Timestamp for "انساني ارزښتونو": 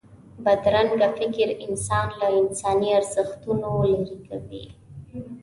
2.39-3.71